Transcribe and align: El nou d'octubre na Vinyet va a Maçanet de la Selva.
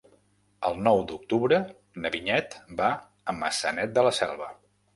El 0.69 0.79
nou 0.87 1.01
d'octubre 1.11 1.59
na 2.05 2.13
Vinyet 2.17 2.57
va 2.81 2.89
a 3.35 3.39
Maçanet 3.43 3.97
de 3.99 4.09
la 4.09 4.19
Selva. 4.25 4.53